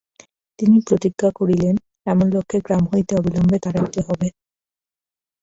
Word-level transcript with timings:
তিনি 0.59 0.77
প্রতিজ্ঞা 0.87 1.29
করিলেন, 1.39 1.75
এমন 2.07 2.25
লোককে 2.35 2.57
গ্রাম 2.65 2.83
হইতে 2.91 3.11
অবিলম্বে 3.15 3.57
তাড়াইতে 3.63 3.99
হইবে। 4.07 4.27